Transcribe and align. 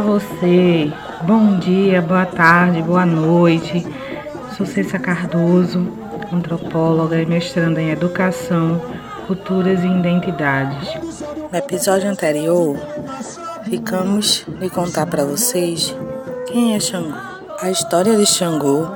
você. 0.00 0.92
Bom 1.22 1.58
dia, 1.58 2.00
boa 2.00 2.26
tarde, 2.26 2.82
boa 2.82 3.04
noite. 3.04 3.86
Sou 4.56 4.66
Cessa 4.66 4.98
Cardoso, 4.98 5.86
antropóloga 6.32 7.20
e 7.20 7.26
mestranda 7.26 7.80
em 7.80 7.90
Educação, 7.90 8.80
Culturas 9.26 9.82
e 9.82 9.86
Identidades. 9.86 10.88
No 11.50 11.58
episódio 11.58 12.08
anterior, 12.08 12.76
ficamos 13.64 14.46
de 14.58 14.70
contar 14.70 15.06
para 15.06 15.24
vocês 15.24 15.94
quem 16.46 16.74
é 16.74 16.80
Xangô. 16.80 17.14
A 17.60 17.70
história 17.70 18.16
de 18.16 18.26
Xangô 18.26 18.88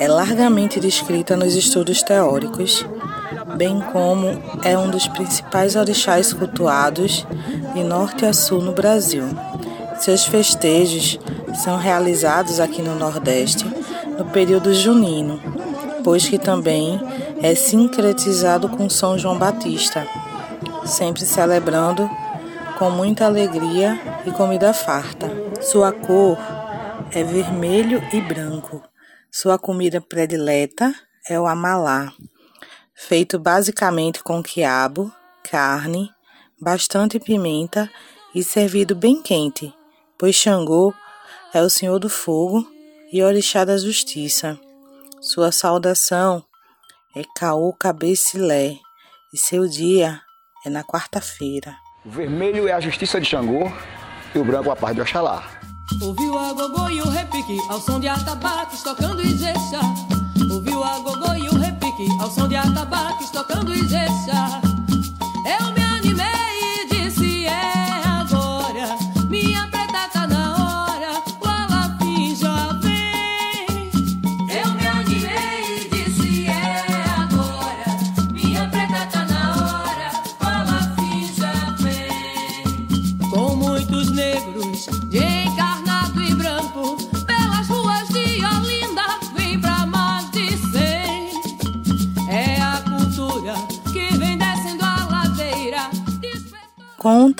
é 0.00 0.08
largamente 0.08 0.80
descrita 0.80 1.36
nos 1.36 1.54
estudos 1.54 2.02
teóricos, 2.02 2.86
bem 3.56 3.80
como 3.92 4.42
é 4.64 4.76
um 4.76 4.90
dos 4.90 5.06
principais 5.08 5.76
orixás 5.76 6.32
cultuados 6.32 7.26
de 7.74 7.84
norte 7.84 8.24
a 8.24 8.32
sul 8.32 8.62
no 8.62 8.72
Brasil. 8.72 9.24
Seus 10.00 10.24
festejos 10.24 11.18
são 11.62 11.76
realizados 11.76 12.58
aqui 12.58 12.80
no 12.80 12.94
Nordeste 12.94 13.66
no 14.18 14.24
período 14.30 14.72
junino, 14.72 15.38
pois 16.02 16.26
que 16.26 16.38
também 16.38 16.98
é 17.42 17.54
sincretizado 17.54 18.66
com 18.70 18.88
São 18.88 19.18
João 19.18 19.38
Batista, 19.38 20.08
sempre 20.86 21.26
celebrando 21.26 22.08
com 22.78 22.88
muita 22.90 23.26
alegria 23.26 24.00
e 24.24 24.30
comida 24.30 24.72
farta. 24.72 25.30
Sua 25.60 25.92
cor 25.92 26.38
é 27.12 27.22
vermelho 27.22 28.02
e 28.10 28.22
branco. 28.22 28.82
Sua 29.30 29.58
comida 29.58 30.00
predileta 30.00 30.94
é 31.28 31.38
o 31.38 31.46
amalá, 31.46 32.10
feito 32.94 33.38
basicamente 33.38 34.24
com 34.24 34.42
quiabo, 34.42 35.12
carne, 35.42 36.10
bastante 36.58 37.20
pimenta 37.20 37.90
e 38.34 38.42
servido 38.42 38.96
bem 38.96 39.20
quente 39.20 39.78
pois 40.20 40.36
Xangô 40.36 40.92
é 41.54 41.62
o 41.62 41.70
Senhor 41.70 41.98
do 41.98 42.10
Fogo 42.10 42.68
e 43.10 43.22
Orixá 43.22 43.64
da 43.64 43.78
Justiça. 43.78 44.60
Sua 45.18 45.50
saudação 45.50 46.44
é 47.16 47.22
Caô 47.34 47.72
Cabecilé 47.72 48.76
e 49.32 49.38
seu 49.38 49.66
dia 49.66 50.20
é 50.66 50.68
na 50.68 50.84
quarta-feira. 50.84 51.74
O 52.04 52.10
vermelho 52.10 52.68
é 52.68 52.72
a 52.72 52.80
justiça 52.80 53.18
de 53.18 53.26
Xangô 53.26 53.72
e 54.34 54.38
o 54.38 54.44
branco 54.44 54.70
a 54.70 54.76
paz 54.76 54.94
de 54.94 55.00
Oxalá. 55.00 55.42
Ouviu 56.02 56.38
a 56.38 56.52
gogô 56.52 56.90
e 56.90 57.00
o 57.00 57.08
repique 57.08 57.58
ao 57.70 57.80
som 57.80 57.98
de 57.98 58.06
atabaques 58.06 58.82
tocando 58.82 59.22
Ijexá. 59.22 59.80
Ouviu 60.52 60.84
a 60.84 60.98
gogô 60.98 61.32
e 61.32 61.48
o 61.48 61.58
repique 61.58 62.06
ao 62.20 62.30
som 62.30 62.46
de 62.46 62.56
atabaques 62.56 63.30
tocando 63.30 63.72
Ijexá. 63.72 64.60
Eu 65.46 65.72
me 65.72 65.90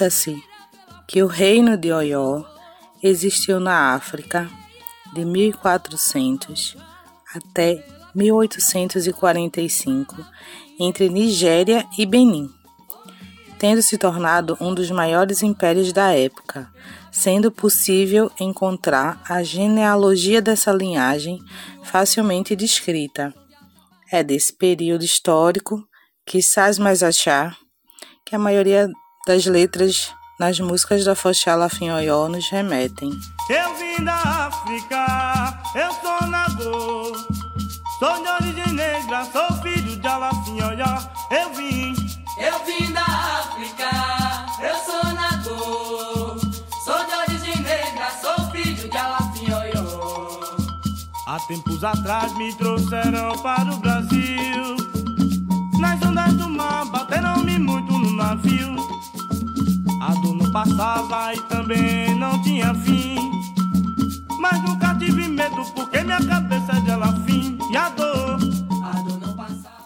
Conta-se 0.00 0.42
que 1.06 1.22
o 1.22 1.26
reino 1.26 1.76
de 1.76 1.92
Oió 1.92 2.42
existiu 3.02 3.60
na 3.60 3.92
África 3.92 4.48
de 5.12 5.26
1400 5.26 6.74
até 7.34 7.84
1845 8.14 10.16
entre 10.78 11.10
Nigéria 11.10 11.86
e 11.98 12.06
Benin, 12.06 12.48
tendo 13.58 13.82
se 13.82 13.98
tornado 13.98 14.56
um 14.58 14.74
dos 14.74 14.90
maiores 14.90 15.42
impérios 15.42 15.92
da 15.92 16.16
época, 16.16 16.72
sendo 17.12 17.52
possível 17.52 18.32
encontrar 18.40 19.22
a 19.28 19.42
genealogia 19.42 20.40
dessa 20.40 20.72
linhagem 20.72 21.38
facilmente 21.82 22.56
descrita. 22.56 23.34
É 24.10 24.24
desse 24.24 24.56
período 24.56 25.04
histórico 25.04 25.86
que 26.24 26.40
Sás 26.40 26.78
mais 26.78 27.02
achar 27.02 27.54
que 28.24 28.34
a 28.34 28.38
maioria 28.38 28.88
das 29.26 29.44
letras 29.46 30.12
nas 30.38 30.58
músicas 30.58 31.04
da 31.04 31.14
Foxala 31.14 31.68
Finhoió 31.68 32.28
nos 32.28 32.48
remetem. 32.50 33.10
Eu 33.50 33.74
vim 33.74 34.04
da 34.04 34.14
África, 34.14 35.60
eu 35.74 35.92
sou 35.92 36.28
Nagô, 36.28 37.12
sou 37.98 38.22
de 38.22 38.28
origem 38.28 38.72
negra, 38.72 39.24
sou 39.26 39.56
filho 39.62 39.96
de 39.96 40.08
Alafinhoió, 40.08 40.98
eu 41.30 41.52
vim. 41.54 41.94
Eu 42.38 42.58
vim 42.64 42.90
da 42.92 43.02
África, 43.02 43.90
eu 44.62 44.76
sou 44.76 45.12
Nagô, 45.12 46.38
sou 46.84 47.04
de 47.04 47.14
origem 47.14 47.62
negra, 47.62 48.10
sou 48.22 48.50
filho 48.50 48.88
de 48.88 48.96
Alafinhoió. 48.96 49.80
Há 51.26 51.38
tempos 51.46 51.84
atrás 51.84 52.32
me 52.38 52.52
trouxeram 52.54 53.36
para 53.42 53.70
o 53.70 53.76
Brasil, 53.76 54.39
passava 60.80 61.34
e 61.34 61.42
também 61.42 62.14
não 62.14 62.40
tinha 62.40 62.74
fim. 62.74 63.16
Mas 64.38 64.62
nunca 64.62 64.94
tive 64.94 65.28
medo 65.28 65.62
porque 65.74 66.02
minha 66.02 66.24
cabeça 66.26 66.72
é 66.72 66.80
de 66.80 67.26
fim. 67.26 67.58
E 67.70 67.76
a 67.76 67.90
dor, 67.90 68.38
a 68.82 69.02
dor 69.02 69.20
não 69.20 69.36
passava. 69.36 69.84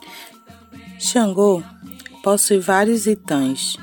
Xangô 1.00 1.64
possui 2.22 2.60
vários 2.60 3.06
itãs, 3.06 3.76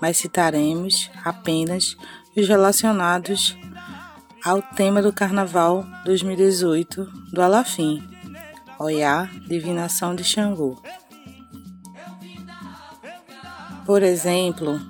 mas 0.00 0.16
citaremos 0.16 1.08
apenas 1.24 1.96
os 2.36 2.48
relacionados 2.48 3.56
ao 4.44 4.60
tema 4.60 5.00
do 5.00 5.12
Carnaval 5.12 5.86
2018 6.04 7.04
do 7.32 7.40
Alafim, 7.40 8.02
Oiá, 8.80 9.30
Divinação 9.46 10.12
de 10.16 10.24
Xangô. 10.24 10.82
Por 13.86 14.02
exemplo, 14.02 14.80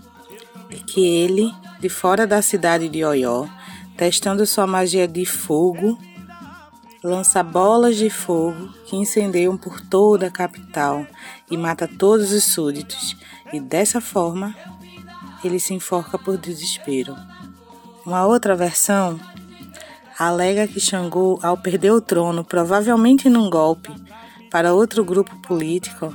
que 0.76 1.04
ele, 1.04 1.52
de 1.80 1.88
fora 1.88 2.26
da 2.26 2.40
cidade 2.42 2.88
de 2.88 3.04
Oió, 3.04 3.46
testando 3.96 4.46
sua 4.46 4.66
magia 4.66 5.06
de 5.06 5.24
fogo, 5.24 5.98
lança 7.02 7.42
bolas 7.42 7.96
de 7.96 8.08
fogo 8.08 8.68
que 8.86 8.96
incendeiam 8.96 9.56
por 9.56 9.80
toda 9.80 10.28
a 10.28 10.30
capital 10.30 11.06
e 11.50 11.56
mata 11.56 11.88
todos 11.88 12.32
os 12.32 12.44
súditos, 12.44 13.16
e 13.52 13.60
dessa 13.60 14.00
forma 14.00 14.54
ele 15.44 15.58
se 15.58 15.74
enforca 15.74 16.18
por 16.18 16.38
desespero. 16.38 17.16
Uma 18.06 18.26
outra 18.26 18.54
versão 18.54 19.20
alega 20.18 20.68
que 20.68 20.80
Xangô, 20.80 21.38
ao 21.42 21.56
perder 21.56 21.90
o 21.90 22.00
trono, 22.00 22.44
provavelmente 22.44 23.28
num 23.28 23.50
golpe 23.50 23.90
para 24.50 24.74
outro 24.74 25.04
grupo 25.04 25.34
político, 25.42 26.14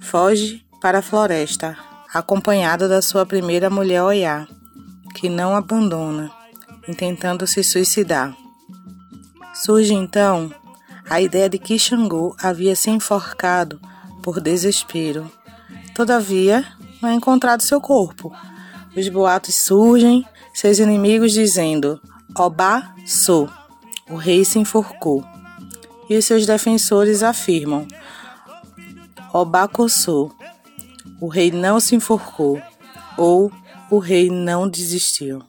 foge 0.00 0.64
para 0.80 0.98
a 0.98 1.02
floresta, 1.02 1.76
acompanhado 2.18 2.88
da 2.88 3.02
sua 3.02 3.26
primeira 3.26 3.68
mulher 3.68 4.02
Oiá, 4.02 4.46
que 5.14 5.28
não 5.28 5.54
abandona, 5.54 6.30
intentando 6.88 7.46
se 7.46 7.62
suicidar. 7.62 8.34
Surge 9.54 9.94
então 9.94 10.50
a 11.08 11.20
ideia 11.20 11.48
de 11.48 11.58
que 11.58 11.78
Xangô 11.78 12.34
havia 12.42 12.74
se 12.74 12.90
enforcado 12.90 13.80
por 14.22 14.40
desespero. 14.40 15.30
Todavia, 15.94 16.64
não 17.00 17.10
é 17.10 17.14
encontrado 17.14 17.62
seu 17.62 17.80
corpo. 17.80 18.32
Os 18.96 19.08
boatos 19.08 19.54
surgem, 19.54 20.26
seus 20.54 20.78
inimigos 20.78 21.32
dizendo: 21.32 22.00
Obá 22.36 22.94
sou, 23.06 23.48
o 24.08 24.16
rei 24.16 24.44
se 24.44 24.58
enforcou. 24.58 25.24
E 26.08 26.16
os 26.16 26.24
seus 26.24 26.46
defensores 26.46 27.22
afirmam: 27.22 27.86
Obá 29.32 29.68
coçou, 29.68 30.32
o 31.20 31.28
rei 31.28 31.50
não 31.50 31.80
se 31.80 31.94
enforcou 31.94 32.60
ou 33.16 33.50
o 33.90 33.98
rei 33.98 34.30
não 34.30 34.68
desistiu. 34.68 35.42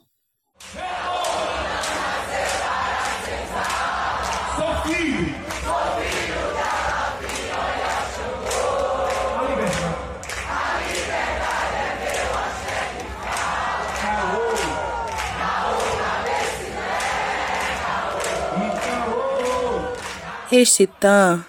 Este 20.49 20.87
tan 20.87 21.43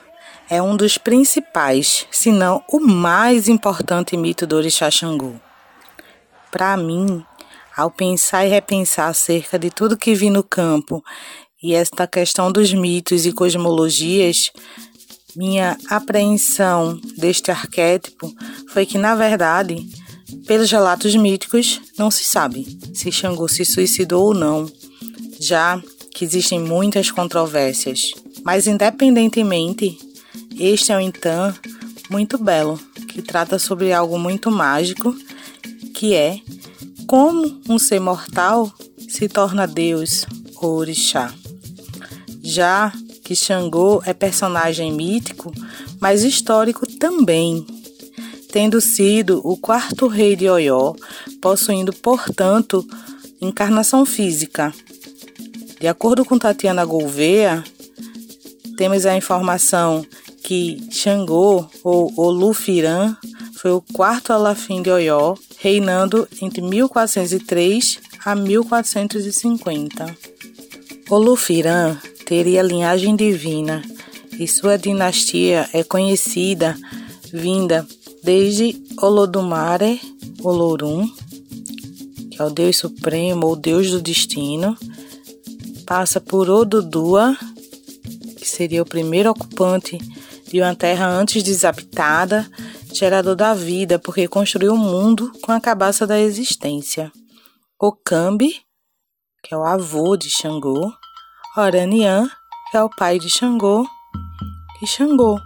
é 0.50 0.62
um 0.62 0.76
dos 0.76 0.96
principais, 0.96 2.06
se 2.10 2.32
não 2.32 2.62
o 2.68 2.80
mais 2.80 3.48
importante 3.48 4.16
mito 4.16 4.46
do 4.46 4.56
Orixá 4.56 4.90
Xangô. 4.90 5.34
Para 6.50 6.76
mim, 6.76 7.22
ao 7.76 7.90
pensar 7.90 8.46
e 8.46 8.48
repensar 8.48 9.08
acerca 9.08 9.58
de 9.58 9.70
tudo 9.70 9.96
que 9.96 10.14
vi 10.14 10.30
no 10.30 10.42
campo 10.42 11.04
e 11.62 11.74
esta 11.74 12.06
questão 12.06 12.50
dos 12.50 12.72
mitos 12.72 13.26
e 13.26 13.32
cosmologias, 13.32 14.50
minha 15.36 15.76
apreensão 15.90 16.98
deste 17.16 17.50
arquétipo 17.50 18.32
foi 18.72 18.86
que, 18.86 18.96
na 18.96 19.14
verdade, 19.14 19.86
pelos 20.46 20.70
relatos 20.70 21.14
míticos, 21.14 21.80
não 21.98 22.10
se 22.10 22.24
sabe 22.24 22.78
se 22.94 23.12
Xangô 23.12 23.46
se 23.48 23.64
suicidou 23.64 24.28
ou 24.28 24.34
não, 24.34 24.70
já 25.38 25.80
que 26.14 26.24
existem 26.24 26.58
muitas 26.58 27.10
controvérsias. 27.10 28.12
Mas, 28.42 28.66
independentemente, 28.66 29.98
este 30.58 30.92
é 30.92 30.96
um 30.96 31.00
Intã 31.00 31.54
muito 32.10 32.38
belo, 32.38 32.78
que 33.08 33.22
trata 33.22 33.58
sobre 33.58 33.92
algo 33.92 34.18
muito 34.18 34.50
mágico, 34.50 35.14
que 35.94 36.14
é 36.14 36.40
como 37.06 37.60
um 37.68 37.78
ser 37.78 38.00
mortal 38.00 38.72
se 39.08 39.28
torna 39.28 39.66
Deus 39.66 40.26
ou 40.56 40.76
Orixá. 40.76 41.32
Já 42.42 42.92
que 43.24 43.34
Xangô 43.34 44.02
é 44.04 44.12
personagem 44.12 44.92
mítico, 44.92 45.52
mas 46.00 46.22
histórico 46.22 46.86
também, 46.98 47.66
tendo 48.50 48.80
sido 48.80 49.40
o 49.44 49.56
quarto 49.56 50.06
rei 50.06 50.34
de 50.34 50.48
Oió, 50.48 50.94
possuindo, 51.40 51.92
portanto, 51.92 52.86
encarnação 53.40 54.04
física. 54.06 54.72
De 55.80 55.86
acordo 55.86 56.24
com 56.24 56.38
Tatiana 56.38 56.84
Gouveia, 56.84 57.62
temos 58.76 59.06
a 59.06 59.16
informação 59.16 60.04
que 60.48 60.88
Xangô, 60.90 61.66
ou 61.84 62.10
Olufirã, 62.16 63.14
foi 63.58 63.70
o 63.70 63.82
quarto 63.82 64.32
alafim 64.32 64.80
de 64.80 64.88
Oió, 64.88 65.34
reinando 65.58 66.26
entre 66.40 66.62
1403 66.62 68.00
a 68.24 68.34
1450. 68.34 70.16
Olufirã 71.10 71.98
teria 72.24 72.62
linhagem 72.62 73.14
divina 73.14 73.82
e 74.38 74.48
sua 74.48 74.78
dinastia 74.78 75.68
é 75.74 75.84
conhecida 75.84 76.74
vinda 77.30 77.86
desde 78.24 78.82
Olodumare, 79.02 80.00
Olorum, 80.42 81.06
que 82.30 82.40
é 82.40 82.44
o 82.44 82.48
Deus 82.48 82.78
Supremo 82.78 83.48
ou 83.48 83.54
Deus 83.54 83.90
do 83.90 84.00
Destino, 84.00 84.78
passa 85.84 86.22
por 86.22 86.48
Odudua, 86.48 87.36
que 88.34 88.48
seria 88.48 88.80
o 88.80 88.86
primeiro 88.86 89.28
ocupante 89.28 89.98
de 90.50 90.60
uma 90.60 90.74
terra 90.74 91.06
antes 91.06 91.42
desabitada, 91.42 92.48
gerador 92.92 93.36
da 93.36 93.52
vida, 93.54 93.98
porque 93.98 94.26
construiu 94.26 94.72
o 94.72 94.76
um 94.76 94.78
mundo 94.78 95.30
com 95.42 95.52
a 95.52 95.60
cabaça 95.60 96.06
da 96.06 96.18
existência. 96.18 97.12
Okambi, 97.80 98.62
que 99.42 99.54
é 99.54 99.56
o 99.56 99.64
avô 99.64 100.16
de 100.16 100.28
Xangô, 100.30 100.92
Oranian, 101.56 102.28
que 102.70 102.76
é 102.76 102.82
o 102.82 102.88
pai 102.88 103.18
de 103.18 103.28
Xangô, 103.28 103.86
e 104.82 104.86
Xangô, 104.86 105.38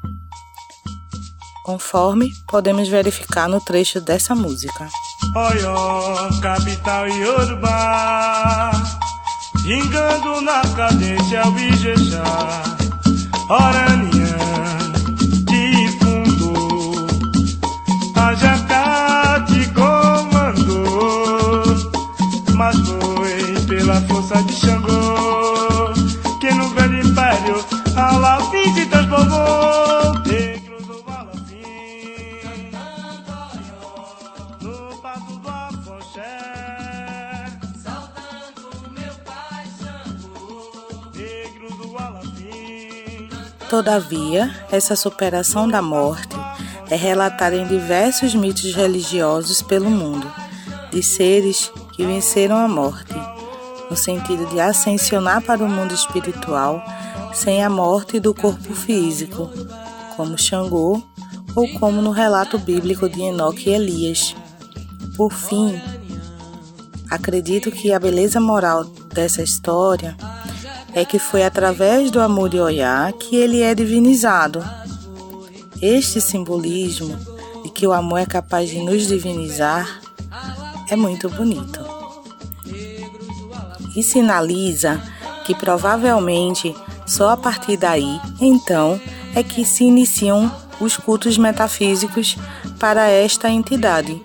conforme 1.64 2.30
podemos 2.48 2.88
verificar 2.88 3.48
no 3.48 3.60
trecho 3.60 4.00
dessa 4.00 4.34
música. 4.34 4.88
Oió, 5.34 6.40
capital 6.40 7.08
Yorubá, 7.08 8.70
vingando 9.62 10.40
na 10.42 10.62
cadência 10.76 11.46
o 11.48 11.58
Ijexá, 11.58 12.62
Oranian, 13.48 14.11
Todavia, 43.82 44.48
essa 44.70 44.94
superação 44.94 45.66
da 45.66 45.82
morte 45.82 46.36
é 46.88 46.94
relatada 46.94 47.56
em 47.56 47.66
diversos 47.66 48.32
mitos 48.32 48.72
religiosos 48.72 49.60
pelo 49.60 49.90
mundo, 49.90 50.24
de 50.92 51.02
seres 51.02 51.68
que 51.96 52.06
venceram 52.06 52.56
a 52.58 52.68
morte, 52.68 53.12
no 53.90 53.96
sentido 53.96 54.46
de 54.50 54.60
ascensionar 54.60 55.42
para 55.42 55.64
o 55.64 55.68
mundo 55.68 55.92
espiritual 55.92 56.80
sem 57.34 57.64
a 57.64 57.68
morte 57.68 58.20
do 58.20 58.32
corpo 58.32 58.72
físico, 58.72 59.50
como 60.16 60.38
Xangô 60.38 61.02
ou 61.56 61.68
como 61.80 62.00
no 62.00 62.12
relato 62.12 62.60
bíblico 62.60 63.08
de 63.08 63.20
Enoque 63.20 63.68
e 63.68 63.74
Elias. 63.74 64.36
Por 65.16 65.32
fim, 65.32 65.82
acredito 67.10 67.72
que 67.72 67.92
a 67.92 67.98
beleza 67.98 68.38
moral 68.38 68.84
dessa 69.12 69.42
história 69.42 70.16
é 70.94 71.04
que 71.04 71.18
foi 71.18 71.42
através 71.42 72.10
do 72.10 72.20
amor 72.20 72.48
de 72.48 72.60
Oiá 72.60 73.12
que 73.12 73.36
ele 73.36 73.62
é 73.62 73.74
divinizado. 73.74 74.62
Este 75.80 76.20
simbolismo 76.20 77.16
de 77.62 77.70
que 77.70 77.86
o 77.86 77.92
amor 77.92 78.18
é 78.18 78.26
capaz 78.26 78.68
de 78.68 78.80
nos 78.80 79.06
divinizar 79.06 80.00
é 80.88 80.96
muito 80.96 81.28
bonito. 81.28 81.80
E 83.96 84.02
sinaliza 84.02 85.00
que 85.44 85.54
provavelmente 85.54 86.74
só 87.06 87.30
a 87.30 87.36
partir 87.36 87.76
daí, 87.76 88.20
então, 88.40 89.00
é 89.34 89.42
que 89.42 89.64
se 89.64 89.84
iniciam 89.84 90.50
os 90.80 90.96
cultos 90.96 91.36
metafísicos 91.36 92.36
para 92.78 93.08
esta 93.08 93.50
entidade, 93.50 94.20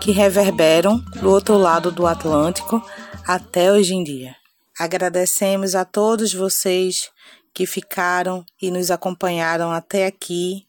que 0.00 0.10
reverberam 0.10 0.98
do 1.20 1.30
outro 1.30 1.56
lado 1.56 1.90
do 1.90 2.06
Atlântico 2.06 2.82
até 3.26 3.72
hoje 3.72 3.94
em 3.94 4.02
dia. 4.02 4.43
Agradecemos 4.78 5.74
a 5.74 5.84
todos 5.84 6.34
vocês 6.34 7.10
que 7.54 7.64
ficaram 7.64 8.44
e 8.60 8.70
nos 8.70 8.90
acompanharam 8.90 9.70
até 9.70 10.06
aqui 10.06 10.66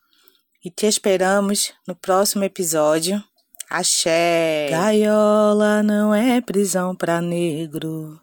e 0.64 0.70
te 0.70 0.86
esperamos 0.86 1.74
no 1.88 1.96
próximo 1.96 2.44
episódio. 2.44 3.24
Axé! 3.68 4.68
Gaiola 4.70 5.82
não 5.82 6.14
é 6.14 6.40
prisão 6.40 6.96
para 6.96 7.20
negro, 7.20 8.22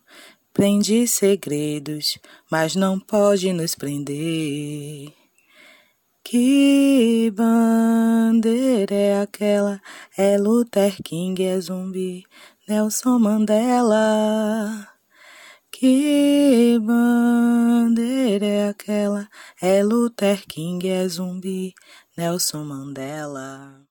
prende 0.54 1.06
segredos, 1.08 2.16
mas 2.48 2.76
não 2.76 2.98
pode 3.00 3.52
nos 3.52 3.74
prender. 3.74 5.12
Que 6.22 7.32
bandeira 7.34 8.94
é 8.94 9.20
aquela? 9.20 9.80
É 10.16 10.38
Luther 10.38 10.96
King, 11.02 11.44
é 11.44 11.58
zumbi, 11.60 12.24
Nelson 12.68 13.18
Mandela. 13.18 14.91
Que 15.82 16.78
bandeira 16.78 18.46
é 18.46 18.68
aquela? 18.68 19.28
É 19.60 19.82
Luther 19.82 20.46
King, 20.46 20.88
é 20.88 21.08
zumbi, 21.08 21.74
Nelson 22.16 22.62
Mandela. 22.62 23.84